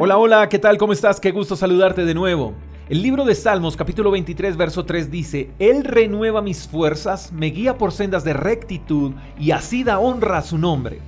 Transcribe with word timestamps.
Hola, 0.00 0.16
hola, 0.16 0.48
¿qué 0.48 0.60
tal? 0.60 0.78
¿Cómo 0.78 0.92
estás? 0.92 1.18
Qué 1.18 1.32
gusto 1.32 1.56
saludarte 1.56 2.04
de 2.04 2.14
nuevo. 2.14 2.54
El 2.88 3.02
libro 3.02 3.24
de 3.24 3.34
Salmos 3.34 3.76
capítulo 3.76 4.12
23 4.12 4.56
verso 4.56 4.84
3 4.84 5.10
dice, 5.10 5.50
Él 5.58 5.82
renueva 5.82 6.40
mis 6.40 6.68
fuerzas, 6.68 7.32
me 7.32 7.48
guía 7.48 7.78
por 7.78 7.90
sendas 7.90 8.22
de 8.22 8.32
rectitud 8.32 9.14
y 9.40 9.50
así 9.50 9.82
da 9.82 9.98
honra 9.98 10.38
a 10.38 10.42
su 10.42 10.56
nombre. 10.56 11.00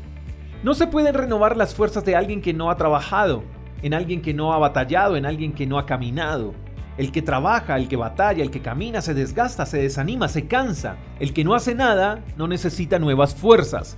No 0.64 0.74
se 0.74 0.88
pueden 0.88 1.14
renovar 1.14 1.56
las 1.56 1.72
fuerzas 1.72 2.04
de 2.04 2.16
alguien 2.16 2.42
que 2.42 2.52
no 2.52 2.68
ha 2.68 2.76
trabajado, 2.76 3.44
en 3.80 3.94
alguien 3.94 4.22
que 4.22 4.34
no 4.34 4.52
ha 4.52 4.58
batallado, 4.58 5.16
en 5.16 5.24
alguien 5.24 5.52
que 5.52 5.68
no 5.68 5.78
ha 5.78 5.86
caminado. 5.86 6.52
El 6.98 7.12
que 7.12 7.22
trabaja, 7.22 7.76
el 7.76 7.86
que 7.86 7.94
batalla, 7.94 8.42
el 8.42 8.50
que 8.50 8.60
camina 8.60 9.02
se 9.02 9.14
desgasta, 9.14 9.66
se 9.66 9.78
desanima, 9.78 10.26
se 10.26 10.48
cansa. 10.48 10.96
El 11.20 11.32
que 11.32 11.44
no 11.44 11.54
hace 11.54 11.76
nada 11.76 12.24
no 12.36 12.48
necesita 12.48 12.98
nuevas 12.98 13.36
fuerzas. 13.36 13.96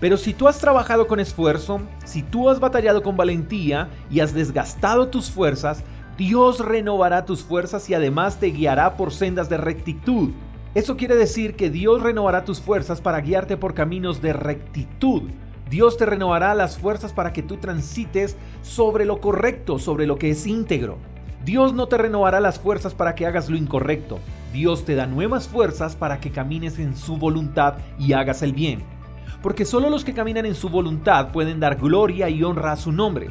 Pero 0.00 0.16
si 0.16 0.32
tú 0.32 0.48
has 0.48 0.58
trabajado 0.58 1.06
con 1.06 1.20
esfuerzo, 1.20 1.82
si 2.04 2.22
tú 2.22 2.48
has 2.48 2.58
batallado 2.58 3.02
con 3.02 3.18
valentía 3.18 3.90
y 4.10 4.20
has 4.20 4.32
desgastado 4.32 5.08
tus 5.08 5.30
fuerzas, 5.30 5.84
Dios 6.16 6.60
renovará 6.60 7.26
tus 7.26 7.42
fuerzas 7.42 7.88
y 7.90 7.94
además 7.94 8.40
te 8.40 8.46
guiará 8.46 8.96
por 8.96 9.12
sendas 9.12 9.50
de 9.50 9.58
rectitud. 9.58 10.30
Eso 10.74 10.96
quiere 10.96 11.16
decir 11.16 11.54
que 11.54 11.68
Dios 11.68 12.02
renovará 12.02 12.44
tus 12.44 12.60
fuerzas 12.60 13.02
para 13.02 13.20
guiarte 13.20 13.58
por 13.58 13.74
caminos 13.74 14.22
de 14.22 14.32
rectitud. 14.32 15.24
Dios 15.68 15.98
te 15.98 16.06
renovará 16.06 16.54
las 16.54 16.78
fuerzas 16.78 17.12
para 17.12 17.32
que 17.32 17.42
tú 17.42 17.58
transites 17.58 18.36
sobre 18.62 19.04
lo 19.04 19.20
correcto, 19.20 19.78
sobre 19.78 20.06
lo 20.06 20.16
que 20.16 20.30
es 20.30 20.46
íntegro. 20.46 20.96
Dios 21.44 21.74
no 21.74 21.88
te 21.88 21.98
renovará 21.98 22.40
las 22.40 22.58
fuerzas 22.58 22.94
para 22.94 23.14
que 23.14 23.26
hagas 23.26 23.50
lo 23.50 23.56
incorrecto. 23.56 24.18
Dios 24.52 24.84
te 24.84 24.94
da 24.94 25.06
nuevas 25.06 25.46
fuerzas 25.46 25.94
para 25.94 26.20
que 26.20 26.30
camines 26.30 26.78
en 26.78 26.96
su 26.96 27.18
voluntad 27.18 27.74
y 27.98 28.14
hagas 28.14 28.42
el 28.42 28.52
bien 28.52 28.99
porque 29.42 29.64
solo 29.64 29.90
los 29.90 30.04
que 30.04 30.14
caminan 30.14 30.46
en 30.46 30.54
su 30.54 30.68
voluntad 30.68 31.32
pueden 31.32 31.60
dar 31.60 31.76
gloria 31.76 32.28
y 32.28 32.42
honra 32.42 32.72
a 32.72 32.76
su 32.76 32.92
nombre. 32.92 33.30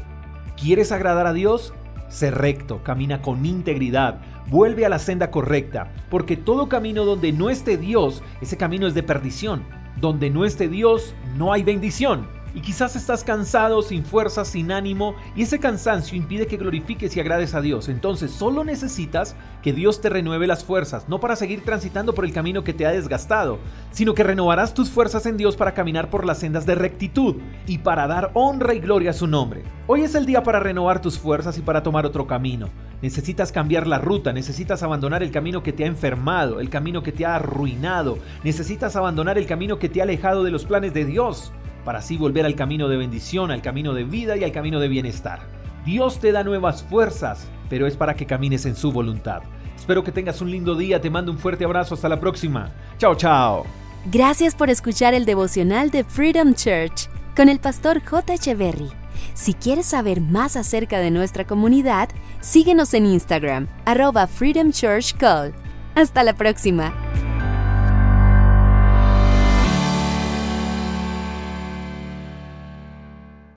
¿Quieres 0.55 0.91
agradar 0.91 1.27
a 1.27 1.33
Dios? 1.33 1.73
Sé 2.09 2.31
recto, 2.31 2.83
camina 2.83 3.21
con 3.21 3.45
integridad, 3.45 4.19
vuelve 4.47 4.85
a 4.85 4.89
la 4.89 4.99
senda 4.99 5.31
correcta, 5.31 5.91
porque 6.09 6.35
todo 6.35 6.67
camino 6.67 7.05
donde 7.05 7.31
no 7.31 7.49
esté 7.49 7.77
Dios, 7.77 8.23
ese 8.41 8.57
camino 8.57 8.87
es 8.87 8.93
de 8.93 9.03
perdición. 9.03 9.63
Donde 10.01 10.29
no 10.29 10.45
esté 10.45 10.69
Dios, 10.69 11.13
no 11.37 11.53
hay 11.53 11.63
bendición. 11.63 12.27
Y 12.55 12.61
quizás 12.61 12.95
estás 12.95 13.23
cansado, 13.23 13.81
sin 13.81 14.03
fuerza, 14.03 14.45
sin 14.45 14.71
ánimo, 14.71 15.15
y 15.35 15.43
ese 15.43 15.59
cansancio 15.59 16.17
impide 16.17 16.47
que 16.47 16.57
glorifiques 16.57 17.15
y 17.15 17.19
agrades 17.19 17.53
a 17.53 17.61
Dios. 17.61 17.89
Entonces 17.89 18.31
solo 18.31 18.63
necesitas 18.63 19.35
que 19.61 19.73
Dios 19.73 20.01
te 20.01 20.09
renueve 20.09 20.47
las 20.47 20.63
fuerzas, 20.63 21.07
no 21.07 21.19
para 21.19 21.35
seguir 21.35 21.63
transitando 21.63 22.13
por 22.13 22.25
el 22.25 22.33
camino 22.33 22.63
que 22.63 22.73
te 22.73 22.85
ha 22.85 22.91
desgastado, 22.91 23.59
sino 23.91 24.13
que 24.13 24.23
renovarás 24.23 24.73
tus 24.73 24.89
fuerzas 24.89 25.25
en 25.25 25.37
Dios 25.37 25.55
para 25.55 25.73
caminar 25.73 26.09
por 26.09 26.25
las 26.25 26.39
sendas 26.39 26.65
de 26.65 26.75
rectitud 26.75 27.35
y 27.67 27.79
para 27.79 28.07
dar 28.07 28.31
honra 28.33 28.73
y 28.73 28.79
gloria 28.79 29.11
a 29.11 29.13
su 29.13 29.27
nombre. 29.27 29.63
Hoy 29.87 30.01
es 30.01 30.15
el 30.15 30.25
día 30.25 30.43
para 30.43 30.59
renovar 30.59 31.01
tus 31.01 31.19
fuerzas 31.19 31.57
y 31.57 31.61
para 31.61 31.83
tomar 31.83 32.05
otro 32.05 32.27
camino. 32.27 32.69
Necesitas 33.01 33.51
cambiar 33.51 33.87
la 33.87 33.97
ruta, 33.97 34.33
necesitas 34.33 34.83
abandonar 34.83 35.23
el 35.23 35.31
camino 35.31 35.63
que 35.63 35.73
te 35.73 35.83
ha 35.83 35.87
enfermado, 35.87 36.59
el 36.59 36.69
camino 36.69 37.01
que 37.01 37.11
te 37.11 37.25
ha 37.25 37.35
arruinado, 37.35 38.17
necesitas 38.43 38.95
abandonar 38.95 39.37
el 39.37 39.45
camino 39.45 39.79
que 39.79 39.89
te 39.89 40.01
ha 40.01 40.03
alejado 40.03 40.43
de 40.43 40.51
los 40.51 40.65
planes 40.65 40.93
de 40.93 41.05
Dios 41.05 41.51
para 41.83 41.99
así 41.99 42.17
volver 42.17 42.45
al 42.45 42.55
camino 42.55 42.87
de 42.87 42.97
bendición, 42.97 43.51
al 43.51 43.61
camino 43.61 43.93
de 43.93 44.03
vida 44.03 44.37
y 44.37 44.43
al 44.43 44.51
camino 44.51 44.79
de 44.79 44.87
bienestar. 44.87 45.39
Dios 45.85 46.19
te 46.19 46.31
da 46.31 46.43
nuevas 46.43 46.83
fuerzas, 46.83 47.47
pero 47.69 47.87
es 47.87 47.95
para 47.95 48.15
que 48.15 48.25
camines 48.25 48.65
en 48.65 48.75
su 48.75 48.91
voluntad. 48.91 49.41
Espero 49.75 50.03
que 50.03 50.11
tengas 50.11 50.41
un 50.41 50.51
lindo 50.51 50.75
día, 50.75 51.01
te 51.01 51.09
mando 51.09 51.31
un 51.31 51.37
fuerte 51.37 51.65
abrazo, 51.65 51.95
hasta 51.95 52.09
la 52.09 52.19
próxima. 52.19 52.71
Chao, 52.97 53.15
chao. 53.15 53.65
Gracias 54.11 54.55
por 54.55 54.69
escuchar 54.69 55.13
el 55.13 55.25
devocional 55.25 55.89
de 55.89 56.03
Freedom 56.03 56.53
Church 56.53 57.09
con 57.35 57.49
el 57.49 57.59
pastor 57.59 58.03
J. 58.03 58.33
Echeverry. 58.33 58.89
Si 59.33 59.53
quieres 59.53 59.85
saber 59.85 60.21
más 60.21 60.55
acerca 60.55 60.99
de 60.99 61.11
nuestra 61.11 61.45
comunidad, 61.45 62.09
síguenos 62.41 62.93
en 62.93 63.05
Instagram, 63.05 63.67
arroba 63.85 64.27
Freedom 64.27 64.71
Church 64.71 65.15
Call. 65.17 65.53
Hasta 65.95 66.23
la 66.23 66.33
próxima. 66.33 66.93